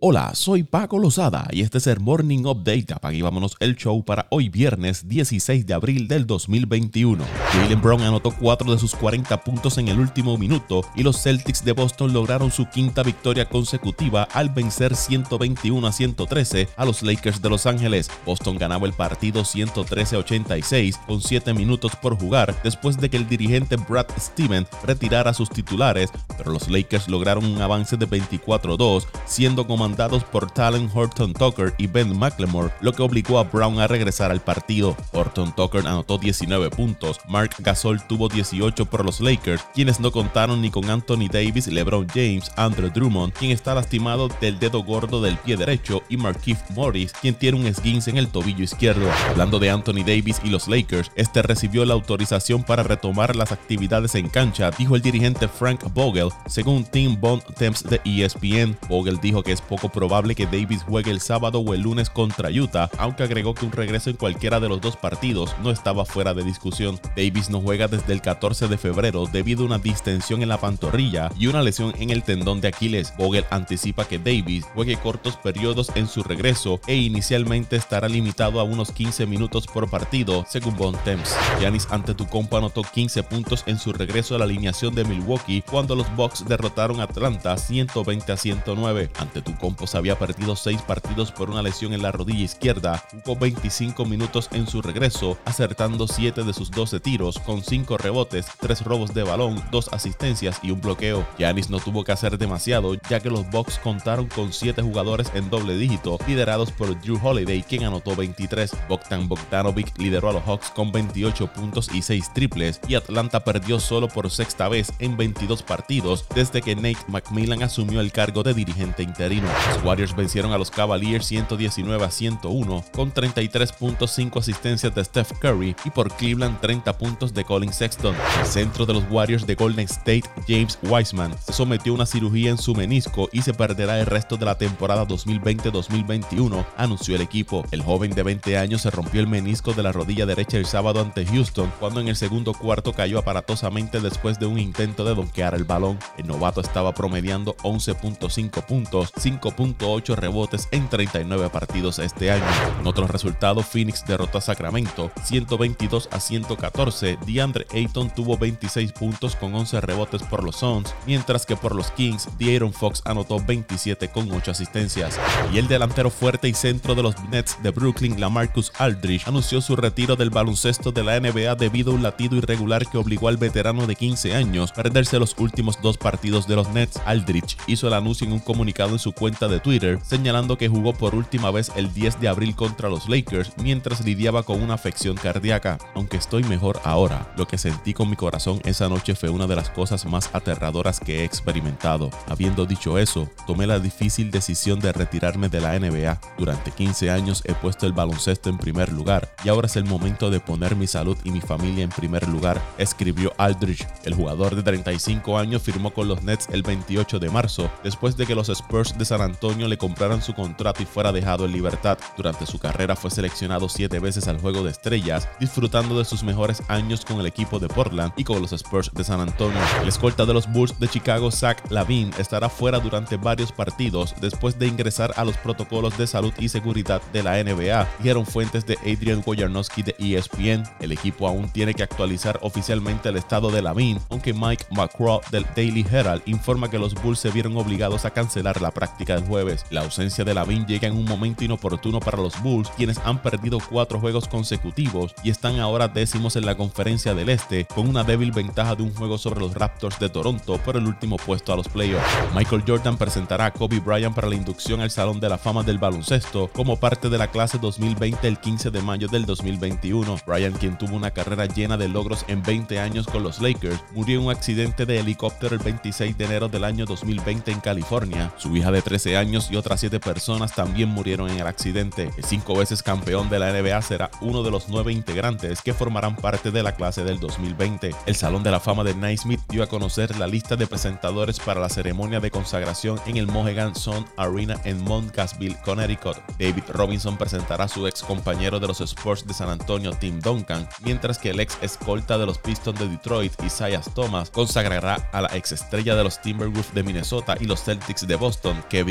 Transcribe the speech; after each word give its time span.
Hola, 0.00 0.32
soy 0.36 0.62
Paco 0.62 0.96
Lozada 0.96 1.48
y 1.50 1.62
este 1.62 1.78
es 1.78 1.88
el 1.88 1.98
Morning 1.98 2.44
Update. 2.44 2.94
Apague 2.94 3.20
vámonos 3.20 3.56
el 3.58 3.74
show 3.74 4.04
para 4.04 4.28
hoy 4.30 4.48
viernes 4.48 5.08
16 5.08 5.66
de 5.66 5.74
abril 5.74 6.06
del 6.06 6.24
2021. 6.24 7.24
Jalen 7.50 7.80
Brown 7.80 8.02
anotó 8.02 8.30
4 8.30 8.70
de 8.70 8.78
sus 8.78 8.94
40 8.94 9.42
puntos 9.42 9.76
en 9.76 9.88
el 9.88 9.98
último 9.98 10.38
minuto 10.38 10.82
y 10.94 11.02
los 11.02 11.20
Celtics 11.20 11.64
de 11.64 11.72
Boston 11.72 12.12
lograron 12.12 12.52
su 12.52 12.66
quinta 12.68 13.02
victoria 13.02 13.48
consecutiva 13.48 14.22
al 14.32 14.50
vencer 14.50 14.94
121 14.94 15.84
a 15.84 15.90
113 15.90 16.68
a 16.76 16.84
los 16.84 17.02
Lakers 17.02 17.42
de 17.42 17.50
Los 17.50 17.66
Ángeles. 17.66 18.08
Boston 18.24 18.56
ganaba 18.56 18.86
el 18.86 18.92
partido 18.92 19.44
113 19.44 20.14
a 20.14 20.18
86 20.20 20.96
con 21.08 21.20
7 21.20 21.54
minutos 21.54 21.96
por 21.96 22.16
jugar 22.16 22.54
después 22.62 22.98
de 22.98 23.10
que 23.10 23.16
el 23.16 23.28
dirigente 23.28 23.74
Brad 23.74 24.06
Stevens 24.16 24.68
retirara 24.84 25.34
sus 25.34 25.50
titulares, 25.50 26.12
pero 26.36 26.52
los 26.52 26.68
Lakers 26.68 27.08
lograron 27.08 27.44
un 27.44 27.60
avance 27.60 27.96
de 27.96 28.08
24-2 28.08 29.04
siendo 29.26 29.66
como 29.66 29.87
dados 29.96 30.24
por 30.24 30.50
Talon 30.50 30.90
Horton 30.92 31.32
Tucker 31.32 31.74
y 31.78 31.86
Ben 31.86 32.18
McLemore, 32.18 32.72
lo 32.80 32.92
que 32.92 33.02
obligó 33.02 33.38
a 33.38 33.44
Brown 33.44 33.80
a 33.80 33.86
regresar 33.86 34.30
al 34.30 34.40
partido. 34.40 34.96
Horton 35.12 35.54
Tucker 35.54 35.86
anotó 35.86 36.18
19 36.18 36.70
puntos, 36.70 37.18
Mark 37.28 37.50
Gasol 37.58 38.00
tuvo 38.06 38.28
18 38.28 38.86
por 38.86 39.04
los 39.04 39.20
Lakers, 39.20 39.64
quienes 39.74 40.00
no 40.00 40.10
contaron 40.10 40.60
ni 40.60 40.70
con 40.70 40.88
Anthony 40.90 41.28
Davis, 41.30 41.66
LeBron 41.66 42.08
James, 42.08 42.50
Andrew 42.56 42.90
Drummond, 42.90 43.32
quien 43.32 43.52
está 43.52 43.74
lastimado 43.74 44.28
del 44.40 44.58
dedo 44.58 44.82
gordo 44.82 45.20
del 45.20 45.36
pie 45.38 45.56
derecho, 45.56 46.02
y 46.08 46.16
Markieff 46.16 46.58
Morris, 46.70 47.12
quien 47.12 47.34
tiene 47.34 47.58
un 47.58 47.66
esguince 47.66 48.10
en 48.10 48.18
el 48.18 48.28
tobillo 48.28 48.64
izquierdo. 48.64 49.08
Hablando 49.30 49.58
de 49.58 49.70
Anthony 49.70 50.04
Davis 50.04 50.40
y 50.42 50.48
los 50.48 50.68
Lakers, 50.68 51.10
este 51.14 51.42
recibió 51.42 51.84
la 51.84 51.94
autorización 51.94 52.64
para 52.64 52.82
retomar 52.82 53.36
las 53.36 53.52
actividades 53.52 54.14
en 54.14 54.28
cancha, 54.28 54.70
dijo 54.70 54.96
el 54.96 55.02
dirigente 55.02 55.46
Frank 55.48 55.84
Vogel, 55.94 56.30
según 56.46 56.84
Tim 56.84 57.18
Bond 57.20 57.42
Temps 57.54 57.84
de 57.84 58.00
ESPN. 58.04 58.76
Vogel 58.88 59.18
dijo 59.20 59.42
que 59.42 59.52
es 59.52 59.60
poco 59.60 59.77
probable 59.88 60.34
que 60.34 60.46
Davis 60.46 60.82
juegue 60.82 61.12
el 61.12 61.20
sábado 61.20 61.60
o 61.60 61.74
el 61.74 61.82
lunes 61.82 62.10
contra 62.10 62.50
Utah, 62.50 62.90
aunque 62.98 63.22
agregó 63.22 63.54
que 63.54 63.64
un 63.64 63.70
regreso 63.70 64.10
en 64.10 64.16
cualquiera 64.16 64.58
de 64.58 64.68
los 64.68 64.80
dos 64.80 64.96
partidos 64.96 65.54
no 65.62 65.70
estaba 65.70 66.04
fuera 66.04 66.34
de 66.34 66.42
discusión. 66.42 66.98
Davis 67.16 67.50
no 67.50 67.60
juega 67.60 67.86
desde 67.86 68.12
el 68.12 68.20
14 68.20 68.66
de 68.66 68.76
febrero 68.76 69.26
debido 69.30 69.62
a 69.62 69.66
una 69.66 69.78
distensión 69.78 70.42
en 70.42 70.48
la 70.48 70.58
pantorrilla 70.58 71.30
y 71.38 71.46
una 71.46 71.62
lesión 71.62 71.94
en 71.98 72.10
el 72.10 72.24
tendón 72.24 72.60
de 72.60 72.68
Aquiles. 72.68 73.14
Vogel 73.16 73.44
anticipa 73.50 74.06
que 74.06 74.18
Davis 74.18 74.66
juegue 74.74 74.96
cortos 74.96 75.36
periodos 75.36 75.92
en 75.94 76.08
su 76.08 76.24
regreso 76.24 76.80
e 76.88 76.96
inicialmente 76.96 77.76
estará 77.76 78.08
limitado 78.08 78.58
a 78.58 78.64
unos 78.64 78.90
15 78.90 79.26
minutos 79.26 79.68
por 79.68 79.88
partido, 79.88 80.44
según 80.48 80.76
Bontemps. 80.76 81.36
Giannis 81.60 81.86
Antetokounmpo 81.90 82.56
anotó 82.56 82.82
15 82.82 83.22
puntos 83.22 83.62
en 83.66 83.78
su 83.78 83.92
regreso 83.92 84.34
a 84.34 84.38
la 84.38 84.44
alineación 84.44 84.94
de 84.94 85.04
Milwaukee 85.04 85.62
cuando 85.70 85.94
los 85.94 86.14
Bucks 86.16 86.44
derrotaron 86.48 87.00
a 87.00 87.04
Atlanta 87.04 87.56
120 87.56 88.32
a 88.32 88.36
109. 88.36 89.10
Antetokounmpo 89.18 89.67
Compos 89.68 89.94
había 89.94 90.18
perdido 90.18 90.56
6 90.56 90.80
partidos 90.80 91.30
por 91.30 91.50
una 91.50 91.60
lesión 91.60 91.92
en 91.92 92.00
la 92.00 92.10
rodilla 92.10 92.42
izquierda, 92.42 93.04
jugó 93.12 93.38
25 93.38 94.06
minutos 94.06 94.48
en 94.52 94.66
su 94.66 94.80
regreso, 94.80 95.36
acertando 95.44 96.08
7 96.08 96.42
de 96.42 96.54
sus 96.54 96.70
12 96.70 97.00
tiros, 97.00 97.38
con 97.40 97.62
5 97.62 97.98
rebotes, 97.98 98.46
3 98.60 98.82
robos 98.84 99.12
de 99.12 99.24
balón, 99.24 99.62
2 99.70 99.92
asistencias 99.92 100.58
y 100.62 100.70
un 100.70 100.80
bloqueo. 100.80 101.28
Giannis 101.36 101.68
no 101.68 101.80
tuvo 101.80 102.02
que 102.02 102.12
hacer 102.12 102.38
demasiado, 102.38 102.94
ya 103.10 103.20
que 103.20 103.28
los 103.28 103.46
Bucks 103.50 103.78
contaron 103.78 104.28
con 104.28 104.54
7 104.54 104.80
jugadores 104.80 105.30
en 105.34 105.50
doble 105.50 105.76
dígito, 105.76 106.16
liderados 106.26 106.72
por 106.72 106.98
Drew 107.02 107.20
Holiday, 107.22 107.62
quien 107.62 107.84
anotó 107.84 108.16
23. 108.16 108.74
Bogdan 108.88 109.28
Bogdanovic 109.28 109.98
lideró 109.98 110.30
a 110.30 110.32
los 110.32 110.44
Hawks 110.44 110.70
con 110.70 110.92
28 110.92 111.52
puntos 111.52 111.90
y 111.92 112.00
6 112.00 112.32
triples, 112.32 112.80
y 112.88 112.94
Atlanta 112.94 113.44
perdió 113.44 113.80
solo 113.80 114.08
por 114.08 114.30
sexta 114.30 114.66
vez 114.70 114.94
en 114.98 115.18
22 115.18 115.62
partidos 115.62 116.24
desde 116.34 116.62
que 116.62 116.74
Nate 116.74 117.04
McMillan 117.08 117.62
asumió 117.62 118.00
el 118.00 118.12
cargo 118.12 118.42
de 118.42 118.54
dirigente 118.54 119.02
interino. 119.02 119.57
Los 119.66 119.84
Warriors 119.84 120.14
vencieron 120.14 120.52
a 120.52 120.58
los 120.58 120.70
Cavaliers 120.70 121.26
119 121.26 122.04
a 122.04 122.10
101 122.10 122.84
con 122.92 123.10
33 123.10 123.72
puntos, 123.72 124.12
5 124.12 124.38
asistencias 124.38 124.94
de 124.94 125.04
Steph 125.04 125.32
Curry 125.40 125.76
y 125.84 125.90
por 125.90 126.12
Cleveland 126.12 126.60
30 126.60 126.96
puntos 126.98 127.34
de 127.34 127.44
Colin 127.44 127.72
Sexton. 127.72 128.14
El 128.40 128.46
centro 128.46 128.86
de 128.86 128.94
los 128.94 129.04
Warriors 129.10 129.46
de 129.46 129.54
Golden 129.54 129.86
State, 129.86 130.24
James 130.46 130.78
Wiseman, 130.82 131.34
se 131.38 131.52
sometió 131.52 131.92
a 131.92 131.96
una 131.96 132.06
cirugía 132.06 132.50
en 132.50 132.58
su 132.58 132.74
menisco 132.74 133.28
y 133.32 133.42
se 133.42 133.54
perderá 133.54 133.98
el 133.98 134.06
resto 134.06 134.36
de 134.36 134.46
la 134.46 134.56
temporada 134.56 135.06
2020-2021, 135.06 136.64
anunció 136.76 137.16
el 137.16 137.22
equipo. 137.22 137.64
El 137.70 137.82
joven 137.82 138.12
de 138.12 138.22
20 138.22 138.58
años 138.58 138.82
se 138.82 138.90
rompió 138.90 139.20
el 139.20 139.28
menisco 139.28 139.72
de 139.72 139.82
la 139.82 139.92
rodilla 139.92 140.26
derecha 140.26 140.56
el 140.56 140.66
sábado 140.66 141.00
ante 141.00 141.26
Houston 141.26 141.72
cuando 141.78 142.00
en 142.00 142.08
el 142.08 142.16
segundo 142.16 142.54
cuarto 142.54 142.92
cayó 142.92 143.18
aparatosamente 143.18 144.00
después 144.00 144.38
de 144.38 144.46
un 144.46 144.58
intento 144.58 145.04
de 145.04 145.14
donkear 145.14 145.54
el 145.54 145.64
balón. 145.64 145.98
El 146.16 146.26
novato 146.26 146.60
estaba 146.60 146.94
promediando 146.94 147.56
11.5 147.58 148.64
puntos, 148.64 149.12
5 149.16 149.47
5.8 149.56 150.14
rebotes 150.16 150.68
en 150.70 150.88
39 150.88 151.50
partidos 151.50 151.98
este 151.98 152.30
año. 152.30 152.44
En 152.80 152.86
otros 152.86 153.10
resultados, 153.10 153.66
Phoenix 153.66 154.04
derrotó 154.06 154.38
a 154.38 154.40
Sacramento 154.40 155.10
122 155.24 156.08
a 156.12 156.20
114. 156.20 157.18
DeAndre 157.26 157.66
Ayton 157.72 158.10
tuvo 158.10 158.36
26 158.36 158.92
puntos 158.92 159.36
con 159.36 159.54
11 159.54 159.80
rebotes 159.80 160.22
por 160.22 160.44
los 160.44 160.56
Suns, 160.56 160.94
mientras 161.06 161.46
que 161.46 161.56
por 161.56 161.74
los 161.74 161.90
Kings, 161.92 162.28
De'Aaron 162.38 162.72
Fox 162.72 163.02
anotó 163.04 163.40
27 163.44 164.08
con 164.08 164.30
8 164.30 164.50
asistencias. 164.50 165.18
Y 165.52 165.58
el 165.58 165.68
delantero 165.68 166.10
fuerte 166.10 166.48
y 166.48 166.54
centro 166.54 166.94
de 166.94 167.02
los 167.02 167.14
Nets 167.30 167.62
de 167.62 167.70
Brooklyn, 167.70 168.20
Lamarcus 168.20 168.72
Aldridge, 168.78 169.26
anunció 169.26 169.60
su 169.60 169.76
retiro 169.76 170.16
del 170.16 170.30
baloncesto 170.30 170.92
de 170.92 171.04
la 171.04 171.18
NBA 171.20 171.54
debido 171.54 171.92
a 171.92 171.94
un 171.94 172.02
latido 172.02 172.36
irregular 172.36 172.86
que 172.88 172.98
obligó 172.98 173.28
al 173.28 173.36
veterano 173.36 173.86
de 173.86 173.96
15 173.96 174.34
años 174.34 174.70
a 174.72 174.74
perderse 174.74 175.18
los 175.18 175.34
últimos 175.38 175.80
dos 175.82 175.96
partidos 175.96 176.46
de 176.48 176.56
los 176.56 176.68
Nets. 176.70 177.00
Aldridge 177.04 177.56
hizo 177.66 177.88
el 177.88 177.94
anuncio 177.94 178.26
en 178.26 178.32
un 178.32 178.40
comunicado 178.40 178.92
en 178.92 178.98
su 178.98 179.12
cuenta 179.12 179.37
de 179.46 179.60
Twitter, 179.60 180.00
señalando 180.02 180.58
que 180.58 180.68
jugó 180.68 180.92
por 180.92 181.14
última 181.14 181.52
vez 181.52 181.70
el 181.76 181.94
10 181.94 182.20
de 182.20 182.26
abril 182.26 182.56
contra 182.56 182.88
los 182.88 183.08
Lakers 183.08 183.52
mientras 183.62 184.04
lidiaba 184.04 184.42
con 184.42 184.60
una 184.60 184.74
afección 184.74 185.14
cardíaca. 185.16 185.78
Aunque 185.94 186.16
estoy 186.16 186.42
mejor 186.42 186.80
ahora, 186.82 187.32
lo 187.36 187.46
que 187.46 187.58
sentí 187.58 187.94
con 187.94 188.10
mi 188.10 188.16
corazón 188.16 188.60
esa 188.64 188.88
noche 188.88 189.14
fue 189.14 189.28
una 189.28 189.46
de 189.46 189.54
las 189.54 189.70
cosas 189.70 190.06
más 190.06 190.30
aterradoras 190.32 190.98
que 190.98 191.20
he 191.20 191.24
experimentado. 191.24 192.10
Habiendo 192.26 192.66
dicho 192.66 192.98
eso, 192.98 193.30
tomé 193.46 193.68
la 193.68 193.78
difícil 193.78 194.32
decisión 194.32 194.80
de 194.80 194.92
retirarme 194.92 195.48
de 195.48 195.60
la 195.60 195.78
NBA. 195.78 196.18
Durante 196.36 196.72
15 196.72 197.10
años 197.10 197.42
he 197.44 197.54
puesto 197.54 197.86
el 197.86 197.92
baloncesto 197.92 198.50
en 198.50 198.58
primer 198.58 198.92
lugar 198.92 199.32
y 199.44 199.50
ahora 199.50 199.66
es 199.66 199.76
el 199.76 199.84
momento 199.84 200.30
de 200.30 200.40
poner 200.40 200.74
mi 200.74 200.86
salud 200.86 201.16
y 201.22 201.30
mi 201.30 201.40
familia 201.40 201.84
en 201.84 201.90
primer 201.90 202.26
lugar, 202.28 202.60
escribió 202.78 203.32
Aldridge. 203.36 203.86
El 204.04 204.14
jugador 204.14 204.56
de 204.56 204.62
35 204.62 205.38
años 205.38 205.62
firmó 205.62 205.92
con 205.92 206.08
los 206.08 206.22
Nets 206.22 206.48
el 206.50 206.62
28 206.62 207.18
de 207.18 207.30
marzo, 207.30 207.70
después 207.84 208.16
de 208.16 208.26
que 208.26 208.34
los 208.34 208.48
Spurs 208.48 208.96
de 208.96 209.04
San 209.04 209.27
Antonio 209.28 209.68
le 209.68 209.78
compraran 209.78 210.22
su 210.22 210.34
contrato 210.34 210.82
y 210.82 210.86
fuera 210.86 211.12
dejado 211.12 211.44
en 211.44 211.52
libertad. 211.52 211.98
Durante 212.16 212.46
su 212.46 212.58
carrera 212.58 212.96
fue 212.96 213.10
seleccionado 213.10 213.68
siete 213.68 213.98
veces 213.98 214.28
al 214.28 214.40
Juego 214.40 214.62
de 214.62 214.70
Estrellas, 214.70 215.28
disfrutando 215.38 215.98
de 215.98 216.04
sus 216.04 216.22
mejores 216.22 216.62
años 216.68 217.04
con 217.04 217.20
el 217.20 217.26
equipo 217.26 217.58
de 217.58 217.68
Portland 217.68 218.12
y 218.16 218.24
con 218.24 218.40
los 218.40 218.52
Spurs 218.52 218.90
de 218.92 219.04
San 219.04 219.20
Antonio. 219.20 219.60
El 219.82 219.88
escolta 219.88 220.26
de 220.26 220.34
los 220.34 220.50
Bulls 220.50 220.78
de 220.78 220.88
Chicago, 220.88 221.30
Zach 221.30 221.70
Lavin, 221.70 222.10
estará 222.18 222.48
fuera 222.48 222.80
durante 222.80 223.16
varios 223.16 223.52
partidos 223.52 224.14
después 224.20 224.58
de 224.58 224.66
ingresar 224.66 225.12
a 225.16 225.24
los 225.24 225.36
protocolos 225.36 225.96
de 225.98 226.06
salud 226.06 226.32
y 226.38 226.48
seguridad 226.48 227.02
de 227.12 227.22
la 227.22 227.42
NBA, 227.42 227.86
dijeron 227.98 228.26
fuentes 228.26 228.66
de 228.66 228.78
Adrian 228.78 229.22
Wojnarowski 229.24 229.82
de 229.82 229.94
ESPN. 229.98 230.64
El 230.80 230.92
equipo 230.92 231.26
aún 231.26 231.48
tiene 231.50 231.74
que 231.74 231.82
actualizar 231.82 232.38
oficialmente 232.42 233.08
el 233.08 233.16
estado 233.16 233.50
de 233.50 233.62
Lavin, 233.62 234.00
aunque 234.10 234.32
Mike 234.32 234.66
McCraw 234.70 235.20
del 235.30 235.46
Daily 235.54 235.86
Herald 235.90 236.22
informa 236.26 236.70
que 236.70 236.78
los 236.78 236.94
Bulls 236.94 237.18
se 237.18 237.30
vieron 237.30 237.56
obligados 237.56 238.04
a 238.04 238.10
cancelar 238.10 238.60
la 238.62 238.70
práctica 238.70 239.17
jueves. 239.26 239.64
La 239.70 239.82
ausencia 239.82 240.24
de 240.24 240.34
Lavin 240.34 240.66
llega 240.66 240.88
en 240.88 240.96
un 240.96 241.04
momento 241.04 241.44
inoportuno 241.44 242.00
para 242.00 242.18
los 242.18 242.40
Bulls, 242.42 242.70
quienes 242.76 242.98
han 242.98 243.22
perdido 243.22 243.58
cuatro 243.58 244.00
juegos 244.00 244.28
consecutivos 244.28 245.14
y 245.22 245.30
están 245.30 245.58
ahora 245.60 245.88
décimos 245.88 246.36
en 246.36 246.46
la 246.46 246.56
conferencia 246.56 247.14
del 247.14 247.28
Este, 247.28 247.66
con 247.66 247.88
una 247.88 248.04
débil 248.04 248.32
ventaja 248.32 248.74
de 248.74 248.82
un 248.82 248.94
juego 248.94 249.18
sobre 249.18 249.40
los 249.40 249.54
Raptors 249.54 249.98
de 249.98 250.08
Toronto 250.08 250.58
por 250.58 250.76
el 250.76 250.86
último 250.86 251.16
puesto 251.16 251.52
a 251.52 251.56
los 251.56 251.68
playoffs. 251.68 252.06
Michael 252.34 252.64
Jordan 252.66 252.96
presentará 252.96 253.46
a 253.46 253.52
Kobe 253.52 253.80
Bryant 253.80 254.14
para 254.14 254.28
la 254.28 254.34
inducción 254.34 254.80
al 254.80 254.90
Salón 254.90 255.20
de 255.20 255.28
la 255.28 255.38
Fama 255.38 255.62
del 255.62 255.78
Baloncesto 255.78 256.50
como 256.52 256.78
parte 256.78 257.08
de 257.08 257.18
la 257.18 257.30
clase 257.30 257.58
2020 257.58 258.26
el 258.26 258.38
15 258.38 258.70
de 258.70 258.82
mayo 258.82 259.08
del 259.08 259.26
2021. 259.26 260.16
Bryant, 260.26 260.56
quien 260.58 260.78
tuvo 260.78 260.96
una 260.96 261.10
carrera 261.10 261.46
llena 261.46 261.76
de 261.76 261.88
logros 261.88 262.24
en 262.28 262.42
20 262.42 262.78
años 262.78 263.06
con 263.06 263.22
los 263.22 263.40
Lakers, 263.40 263.82
murió 263.94 264.18
en 264.18 264.26
un 264.26 264.32
accidente 264.32 264.86
de 264.86 265.00
helicóptero 265.00 265.54
el 265.54 265.62
26 265.62 266.16
de 266.16 266.24
enero 266.24 266.48
del 266.48 266.64
año 266.64 266.84
2020 266.86 267.50
en 267.50 267.60
California. 267.60 268.32
Su 268.36 268.56
hija 268.56 268.70
de 268.70 268.82
13 268.98 269.16
años 269.16 269.48
y 269.48 269.54
otras 269.54 269.78
7 269.78 270.00
personas 270.00 270.56
también 270.56 270.88
murieron 270.88 271.30
en 271.30 271.38
el 271.38 271.46
accidente. 271.46 272.10
El 272.16 272.24
cinco 272.24 272.56
veces 272.56 272.82
campeón 272.82 273.30
de 273.30 273.38
la 273.38 273.52
NBA 273.52 273.80
será 273.82 274.10
uno 274.20 274.42
de 274.42 274.50
los 274.50 274.68
nueve 274.68 274.92
integrantes 274.92 275.62
que 275.62 275.72
formarán 275.72 276.16
parte 276.16 276.50
de 276.50 276.64
la 276.64 276.72
clase 276.72 277.04
del 277.04 277.20
2020. 277.20 277.94
El 278.06 278.16
Salón 278.16 278.42
de 278.42 278.50
la 278.50 278.58
Fama 278.58 278.82
de 278.82 278.96
Naismith 278.96 279.40
dio 279.48 279.62
a 279.62 279.68
conocer 279.68 280.18
la 280.18 280.26
lista 280.26 280.56
de 280.56 280.66
presentadores 280.66 281.38
para 281.38 281.60
la 281.60 281.68
ceremonia 281.68 282.18
de 282.18 282.32
consagración 282.32 282.98
en 283.06 283.18
el 283.18 283.28
Mohegan 283.28 283.76
Sun 283.76 284.04
Arena 284.16 284.60
en 284.64 284.82
Montcasville, 284.82 285.56
Connecticut. 285.64 286.16
David 286.36 286.64
Robinson 286.70 287.16
presentará 287.16 287.64
a 287.64 287.68
su 287.68 287.86
ex 287.86 288.02
compañero 288.02 288.58
de 288.58 288.66
los 288.66 288.80
Sports 288.80 289.24
de 289.28 289.34
San 289.34 289.48
Antonio, 289.48 289.92
Tim 289.92 290.18
Duncan, 290.18 290.68
mientras 290.82 291.18
que 291.18 291.30
el 291.30 291.38
ex 291.38 291.56
escolta 291.62 292.18
de 292.18 292.26
los 292.26 292.38
Pistons 292.38 292.80
de 292.80 292.88
Detroit, 292.88 293.32
Isaiah 293.44 293.80
Thomas, 293.94 294.30
consagrará 294.30 295.08
a 295.12 295.22
la 295.22 295.36
ex 295.36 295.52
estrella 295.52 295.94
de 295.94 296.02
los 296.02 296.20
Timberwolves 296.20 296.74
de 296.74 296.82
Minnesota 296.82 297.36
y 297.38 297.44
los 297.44 297.62
Celtics 297.62 298.08
de 298.08 298.16
Boston, 298.16 298.64
Kevin 298.68 298.87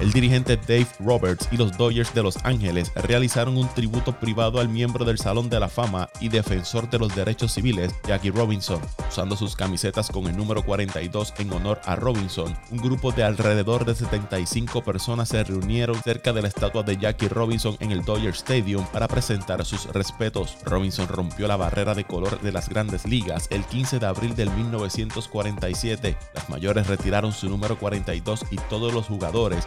El 0.00 0.12
dirigente 0.12 0.56
Dave 0.56 0.86
Roberts 1.00 1.48
y 1.50 1.56
los 1.56 1.76
Dodgers 1.78 2.12
de 2.12 2.22
Los 2.22 2.36
Ángeles 2.44 2.92
realizaron 2.94 3.56
un 3.56 3.66
tributo 3.68 4.12
privado 4.12 4.60
al 4.60 4.68
miembro 4.68 5.06
del 5.06 5.18
Salón 5.18 5.48
de 5.48 5.58
la 5.58 5.68
Fama 5.68 6.10
y 6.20 6.28
defensor 6.28 6.90
de 6.90 6.98
los 6.98 7.14
derechos 7.14 7.52
civiles, 7.52 7.94
Jackie 8.06 8.30
Robinson. 8.30 8.80
Usando 9.08 9.34
sus 9.34 9.56
camisetas 9.56 10.10
con 10.10 10.26
el 10.26 10.36
número 10.36 10.62
42 10.62 11.32
en 11.38 11.50
honor 11.52 11.80
a 11.86 11.96
Robinson, 11.96 12.54
un 12.70 12.78
grupo 12.78 13.10
de 13.10 13.24
alrededor 13.24 13.86
de 13.86 13.94
75 13.94 14.84
personas 14.84 15.30
se 15.30 15.42
reunieron 15.42 16.02
cerca 16.02 16.34
de 16.34 16.42
la 16.42 16.48
estatua 16.48 16.82
de 16.82 16.98
Jackie 16.98 17.28
Robinson 17.28 17.76
en 17.80 17.90
el 17.90 18.04
Dodger 18.04 18.34
Stadium 18.34 18.84
para 18.92 19.08
presentar 19.08 19.64
sus 19.64 19.86
respetos. 19.86 20.58
Robinson 20.66 21.08
rompió 21.08 21.48
la 21.48 21.56
barrera 21.56 21.94
de 21.94 22.04
color 22.04 22.38
de 22.40 22.52
las 22.52 22.68
grandes 22.68 23.06
ligas 23.06 23.46
el 23.50 23.64
15 23.64 23.98
de 23.98 24.06
abril 24.06 24.36
del 24.36 24.50
1947. 24.50 26.16
Las 26.34 26.50
mayores 26.50 26.86
retiraron 26.86 27.32
su 27.32 27.48
número 27.48 27.78
42 27.78 28.44
y 28.50 28.56
todos 28.68 28.92
los 28.92 29.06
jugadores, 29.06 29.21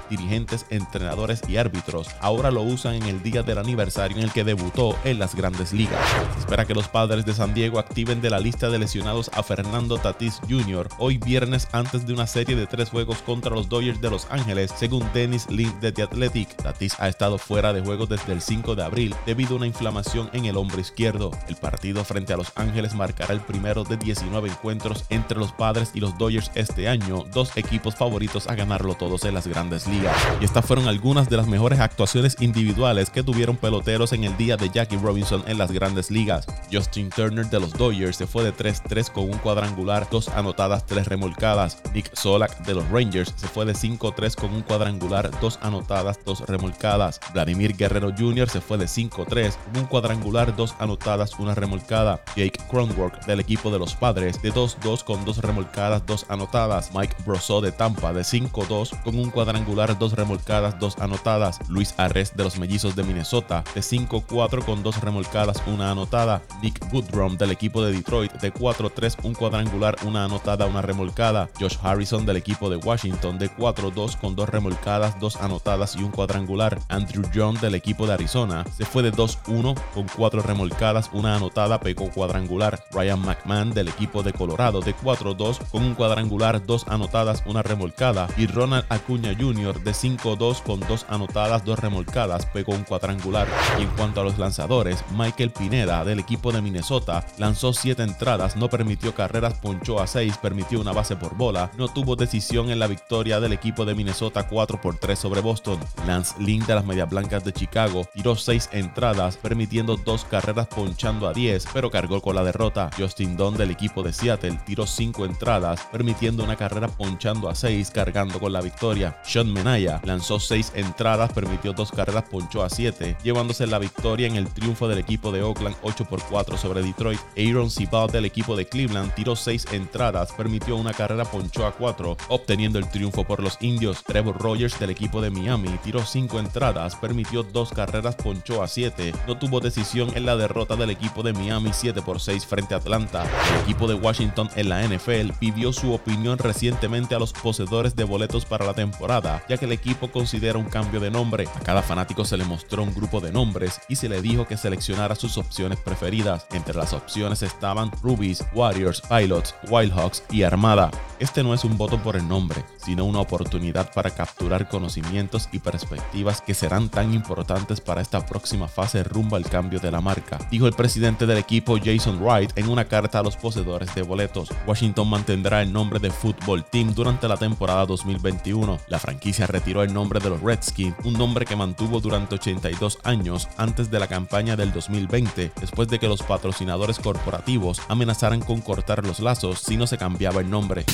dirigentes, 0.09 0.65
entrenadores 0.69 1.41
y 1.47 1.57
árbitros 1.57 2.07
ahora 2.19 2.51
lo 2.51 2.61
usan 2.61 2.95
en 2.95 3.03
el 3.03 3.23
día 3.23 3.43
del 3.43 3.57
aniversario 3.57 4.17
en 4.17 4.23
el 4.23 4.31
que 4.31 4.43
debutó 4.43 4.97
en 5.03 5.19
las 5.19 5.35
grandes 5.35 5.71
ligas. 5.71 5.99
Se 6.33 6.39
espera 6.39 6.65
que 6.65 6.73
los 6.73 6.87
padres 6.87 7.25
de 7.25 7.33
San 7.33 7.53
Diego 7.53 7.79
activen 7.79 8.21
de 8.21 8.29
la 8.29 8.39
lista 8.39 8.69
de 8.69 8.79
lesionados 8.79 9.29
a 9.33 9.43
Fernando 9.43 9.97
Tatis 9.97 10.41
Jr. 10.49 10.89
hoy 10.97 11.17
viernes 11.17 11.67
antes 11.71 12.05
de 12.05 12.13
una 12.13 12.27
serie 12.27 12.55
de 12.55 12.67
tres 12.67 12.89
juegos 12.89 13.19
contra 13.19 13.55
los 13.55 13.69
Dodgers 13.69 14.01
de 14.01 14.09
Los 14.09 14.27
Ángeles, 14.29 14.73
según 14.75 15.07
Dennis 15.13 15.49
Lind 15.49 15.79
de 15.79 15.91
The 15.91 16.03
Athletic. 16.03 16.55
Tatis 16.57 16.99
ha 16.99 17.07
estado 17.07 17.37
fuera 17.37 17.71
de 17.71 17.81
juego 17.81 18.05
desde 18.05 18.33
el 18.33 18.41
5 18.41 18.75
de 18.75 18.83
abril 18.83 19.15
debido 19.25 19.53
a 19.53 19.57
una 19.57 19.67
inflamación 19.67 20.29
en 20.33 20.45
el 20.45 20.57
hombro 20.57 20.79
izquierdo. 20.79 21.31
El 21.47 21.55
partido 21.55 22.03
frente 22.03 22.33
a 22.33 22.37
Los 22.37 22.51
Ángeles 22.55 22.93
marcará 22.93 23.33
el 23.33 23.41
primero 23.41 23.83
de 23.83 23.97
19 23.97 24.49
encuentros 24.49 25.05
entre 25.09 25.39
los 25.39 25.51
padres 25.53 25.91
y 25.93 25.99
los 25.99 26.17
Dodgers 26.17 26.51
este 26.55 26.87
año, 26.87 27.23
dos 27.33 27.55
equipos 27.55 27.95
favoritos 27.95 28.47
a 28.47 28.55
ganarlo 28.55 28.95
todos 28.95 29.23
en 29.23 29.33
las 29.33 29.44
grandes 29.47 29.87
ligas. 29.87 30.15
Y 30.41 30.45
estas 30.45 30.65
fueron 30.65 30.87
algunas 30.87 31.29
de 31.29 31.37
las 31.37 31.47
mejores 31.47 31.79
actuaciones 31.79 32.37
individuales 32.39 33.09
que 33.09 33.23
tuvieron 33.23 33.57
peloteros 33.57 34.13
en 34.13 34.23
el 34.23 34.35
día 34.37 34.57
de 34.57 34.69
Jackie 34.69 34.97
Robinson 34.97 35.43
en 35.47 35.57
las 35.57 35.71
grandes 35.71 36.11
ligas. 36.11 36.45
Justin 36.71 37.09
Turner 37.09 37.45
de 37.47 37.59
los 37.59 37.73
Dodgers 37.73 38.17
se 38.17 38.27
fue 38.27 38.43
de 38.43 38.53
3-3 38.53 39.11
con 39.11 39.25
un 39.25 39.37
cuadrangular, 39.37 40.07
dos 40.09 40.29
anotadas, 40.29 40.85
tres 40.85 41.07
remolcadas. 41.07 41.81
Nick 41.93 42.13
Solak 42.15 42.65
de 42.65 42.75
los 42.75 42.89
Rangers 42.89 43.33
se 43.35 43.47
fue 43.47 43.65
de 43.65 43.73
5-3 43.73 44.35
con 44.35 44.53
un 44.53 44.61
cuadrangular, 44.61 45.31
dos 45.39 45.59
anotadas, 45.61 46.19
dos 46.25 46.41
remolcadas. 46.41 47.19
Vladimir 47.33 47.75
Guerrero 47.75 48.11
Jr. 48.17 48.49
se 48.49 48.61
fue 48.61 48.77
de 48.77 48.85
5-3 48.85 49.55
con 49.55 49.81
un 49.81 49.87
cuadrangular, 49.87 50.55
dos 50.55 50.75
anotadas, 50.79 51.37
una 51.39 51.55
remolcada. 51.55 52.21
Jake 52.35 52.59
Cronwork 52.69 53.25
del 53.25 53.39
equipo 53.39 53.71
de 53.71 53.79
los 53.79 53.95
Padres 53.95 54.41
de 54.41 54.53
2-2 54.53 55.03
con 55.03 55.25
dos 55.25 55.37
remolcadas, 55.37 56.05
dos 56.05 56.25
anotadas. 56.29 56.91
Mike 56.93 57.15
Brosso 57.25 57.61
de 57.61 57.71
Tampa 57.71 58.13
de 58.13 58.21
5-2 58.21 59.01
con 59.03 59.19
un 59.19 59.29
cuadrangular, 59.35 59.99
dos 59.99 60.13
remolcadas, 60.13 60.79
dos 60.79 60.97
anotadas. 60.97 61.59
Luis 61.67 61.93
Arres 61.97 62.35
de 62.37 62.45
los 62.45 62.57
Mellizos 62.57 62.95
de 62.95 63.03
Minnesota 63.03 63.65
de 63.75 63.81
5-4 63.81 64.63
con 64.63 64.81
dos 64.81 65.01
remolcadas, 65.01 65.61
una 65.67 65.91
anotada. 65.91 66.41
Nick 66.63 66.81
Woodrum 66.93 67.37
del 67.37 67.51
equipo 67.51 67.83
de 67.83 67.91
Detroit 67.91 68.31
de 68.31 68.53
4-3, 68.53 69.17
un 69.23 69.33
cuadrangular, 69.33 69.97
una 70.05 70.23
anotada, 70.23 70.65
una 70.65 70.81
remolcada. 70.81 71.49
Josh 71.59 71.75
Harrison 71.83 72.25
del 72.25 72.37
equipo 72.37 72.69
de 72.69 72.77
Washington 72.77 73.37
de 73.37 73.51
4-2 73.51 74.17
con 74.17 74.37
dos 74.37 74.47
remolcadas, 74.47 75.19
dos 75.19 75.35
anotadas 75.35 75.97
y 75.97 76.03
un 76.03 76.11
cuadrangular. 76.11 76.79
Andrew 76.87 77.23
John 77.35 77.59
del 77.59 77.75
equipo 77.75 78.07
de 78.07 78.13
Arizona 78.13 78.63
se 78.77 78.85
fue 78.85 79.03
de 79.03 79.11
2-1 79.11 79.75
con 79.93 80.07
cuatro 80.15 80.41
remolcadas, 80.41 81.09
una 81.11 81.35
anotada, 81.35 81.81
pegó 81.81 82.09
cuadrangular. 82.09 82.81
Ryan 82.93 83.19
McMahon 83.19 83.73
del 83.73 83.89
equipo 83.89 84.23
de 84.23 84.31
Colorado 84.31 84.79
de 84.79 84.95
4-2 84.95 85.59
con 85.71 85.83
un 85.83 85.93
cuadrangular, 85.93 86.65
dos 86.65 86.87
anotadas, 86.87 87.43
una 87.45 87.63
remolcada. 87.63 88.29
Y 88.37 88.47
Ronald 88.47 88.85
Acuña 88.87 89.24
Jr. 89.33 89.81
de 89.81 89.91
5-2 89.91 90.61
con 90.61 90.79
dos 90.81 91.05
anotadas, 91.09 91.65
dos 91.65 91.79
remolcadas, 91.79 92.45
pegó 92.45 92.73
un 92.73 92.83
cuadrangular. 92.83 93.47
Y 93.79 93.83
en 93.83 93.89
cuanto 93.91 94.21
a 94.21 94.23
los 94.23 94.37
lanzadores, 94.37 95.03
Michael 95.17 95.51
Pineda 95.51 96.05
del 96.05 96.19
equipo 96.19 96.51
de 96.51 96.61
Minnesota 96.61 97.25
lanzó 97.37 97.73
7 97.73 98.03
entradas, 98.03 98.55
no 98.55 98.69
permitió 98.69 99.15
carreras, 99.15 99.55
ponchó 99.55 99.99
a 99.99 100.07
6, 100.07 100.37
permitió 100.37 100.79
una 100.79 100.93
base 100.93 101.15
por 101.15 101.35
bola, 101.35 101.71
no 101.77 101.87
tuvo 101.87 102.15
decisión 102.15 102.69
en 102.69 102.79
la 102.79 102.87
victoria 102.87 103.39
del 103.39 103.53
equipo 103.53 103.85
de 103.85 103.95
Minnesota 103.95 104.47
4 104.47 104.81
por 104.81 104.97
3 104.97 105.17
sobre 105.17 105.41
Boston. 105.41 105.79
Lance 106.05 106.35
Lynn 106.39 106.65
de 106.65 106.75
las 106.75 106.85
Medias 106.85 107.09
Blancas 107.09 107.43
de 107.43 107.53
Chicago 107.53 108.05
tiró 108.13 108.35
6 108.35 108.69
entradas, 108.73 109.37
permitiendo 109.37 109.97
2 109.97 110.25
carreras 110.25 110.67
ponchando 110.67 111.27
a 111.27 111.33
10, 111.33 111.67
pero 111.73 111.89
cargó 111.89 112.21
con 112.21 112.35
la 112.35 112.43
derrota. 112.43 112.89
Justin 112.97 113.37
Dunn 113.37 113.57
del 113.57 113.71
equipo 113.71 114.03
de 114.03 114.13
Seattle 114.13 114.59
tiró 114.65 114.85
5 114.85 115.25
entradas, 115.25 115.81
permitiendo 115.91 116.43
una 116.43 116.55
carrera 116.55 116.87
ponchando 116.87 117.49
a 117.49 117.55
6, 117.55 117.91
cargando 117.91 118.39
con 118.39 118.53
la 118.53 118.61
victoria. 118.61 119.14
Sean 119.23 119.51
Menaya 119.51 120.01
lanzó 120.03 120.39
6 120.39 120.73
entradas, 120.75 121.31
permitió 121.33 121.73
2 121.73 121.91
carreras, 121.91 122.25
ponchó 122.29 122.63
a 122.63 122.69
7, 122.69 123.17
llevándose 123.23 123.67
la 123.67 123.79
victoria 123.79 124.27
en 124.27 124.35
el 124.35 124.47
triunfo 124.47 124.87
del 124.87 124.99
equipo 124.99 125.31
de 125.31 125.41
Oakland 125.41 125.75
8 125.81 126.05
por 126.05 126.21
4 126.23 126.57
sobre 126.57 126.81
Detroit. 126.81 127.19
Aaron 127.37 127.69
Cibal 127.71 128.09
del 128.09 128.25
equipo 128.25 128.55
de 128.55 128.67
Cleveland 128.67 129.13
tiró 129.13 129.35
6 129.35 129.67
entradas, 129.71 130.31
permitió 130.33 130.75
una 130.75 130.93
carrera, 130.93 131.25
ponchó 131.25 131.65
a 131.65 131.71
4, 131.71 132.17
obteniendo 132.29 132.79
el 132.79 132.89
triunfo 132.89 133.23
por 133.23 133.41
los 133.41 133.57
indios. 133.61 134.03
Trevor 134.03 134.37
Rogers 134.37 134.79
del 134.79 134.89
equipo 134.91 135.21
de 135.21 135.29
Miami 135.29 135.69
tiró 135.83 136.05
5 136.05 136.39
entradas, 136.39 136.95
permitió 136.95 137.43
2 137.43 137.69
carreras, 137.71 138.15
ponchó 138.15 138.61
a 138.61 138.67
7, 138.67 139.13
no 139.27 139.37
tuvo 139.37 139.59
decisión 139.59 140.11
en 140.15 140.25
la 140.25 140.35
derrota 140.35 140.75
del 140.75 140.89
equipo 140.89 141.23
de 141.23 141.33
Miami 141.33 141.71
7 141.73 142.01
por 142.01 142.19
6 142.19 142.45
frente 142.45 142.73
a 142.73 142.77
Atlanta. 142.77 143.23
El 143.23 143.61
equipo 143.63 143.87
de 143.87 143.95
Washington 143.95 144.49
en 144.55 144.69
la 144.69 144.83
NFL 144.83 145.31
pidió 145.39 145.73
su 145.73 145.93
opinión 145.93 146.37
recientemente 146.37 147.15
a 147.15 147.19
los 147.19 147.33
poseedores 147.33 147.95
de 147.95 148.03
boletos 148.03 148.45
para 148.45 148.65
la 148.65 148.73
temporada, 148.73 149.04
ya 149.47 149.57
que 149.57 149.65
el 149.65 149.71
equipo 149.71 150.11
considera 150.11 150.57
un 150.57 150.65
cambio 150.65 150.99
de 150.99 151.11
nombre. 151.11 151.47
A 151.55 151.59
cada 151.59 151.83
fanático 151.83 152.25
se 152.25 152.37
le 152.37 152.43
mostró 152.43 152.83
un 152.83 152.93
grupo 152.93 153.21
de 153.21 153.31
nombres 153.31 153.79
y 153.87 153.95
se 153.95 154.09
le 154.09 154.21
dijo 154.21 154.47
que 154.47 154.57
seleccionara 154.57 155.15
sus 155.15 155.37
opciones 155.37 155.79
preferidas. 155.79 156.47
Entre 156.51 156.73
las 156.73 156.93
opciones 156.93 157.43
estaban 157.43 157.91
Rubies, 158.01 158.43
Warriors, 158.53 159.01
Pilots, 159.01 159.53
Wildhawks 159.69 160.23
y 160.31 160.43
Armada. 160.43 160.89
Este 161.19 161.43
no 161.43 161.53
es 161.53 161.63
un 161.63 161.77
voto 161.77 162.01
por 162.01 162.15
el 162.15 162.27
nombre, 162.27 162.63
sino 162.77 163.05
una 163.05 163.19
oportunidad 163.19 163.93
para 163.93 164.09
capturar 164.09 164.67
conocimientos 164.67 165.49
y 165.51 165.59
perspectivas 165.59 166.41
que 166.41 166.53
serán 166.53 166.89
tan 166.89 167.13
importantes 167.13 167.81
para 167.81 168.01
esta 168.01 168.25
próxima 168.25 168.67
fase 168.67 169.03
rumbo 169.03 169.35
al 169.35 169.45
cambio 169.45 169.79
de 169.79 169.91
la 169.91 170.01
marca, 170.01 170.39
dijo 170.49 170.67
el 170.67 170.73
presidente 170.73 171.25
del 171.25 171.37
equipo 171.37 171.77
Jason 171.83 172.21
Wright 172.21 172.57
en 172.57 172.69
una 172.69 172.85
carta 172.85 173.19
a 173.19 173.23
los 173.23 173.37
poseedores 173.37 173.93
de 173.95 174.01
boletos. 174.01 174.49
Washington 174.67 175.09
mantendrá 175.09 175.61
el 175.61 175.71
nombre 175.71 175.99
de 175.99 176.11
Football 176.11 176.65
Team 176.65 176.93
durante 176.93 177.27
la 177.27 177.37
temporada 177.37 177.85
2021. 177.85 178.79
La 178.87 178.99
franquicia 178.99 179.47
retiró 179.47 179.83
el 179.83 179.93
nombre 179.93 180.19
de 180.19 180.29
los 180.29 180.41
Redskins, 180.41 180.95
un 181.03 181.13
nombre 181.13 181.45
que 181.45 181.55
mantuvo 181.55 181.99
durante 181.99 182.35
82 182.35 182.99
años 183.03 183.47
antes 183.57 183.89
de 183.89 183.99
la 183.99 184.07
campaña 184.07 184.55
del 184.55 184.71
2020, 184.71 185.51
después 185.59 185.87
de 185.87 185.99
que 185.99 186.07
los 186.07 186.21
patrocinadores 186.21 186.99
corporativos 186.99 187.81
amenazaran 187.87 188.41
con 188.41 188.61
cortar 188.61 189.05
los 189.05 189.19
lazos 189.19 189.59
si 189.59 189.77
no 189.77 189.87
se 189.87 189.97
cambiaba 189.97 190.41
el 190.41 190.49
nombre. 190.49 190.85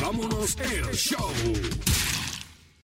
Vámonos 0.00 0.56
el 0.58 0.94
show. 0.94 1.32